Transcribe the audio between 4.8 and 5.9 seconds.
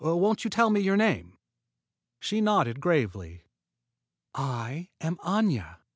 am Aña.